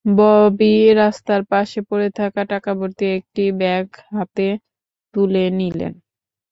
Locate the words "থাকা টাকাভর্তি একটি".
2.19-3.43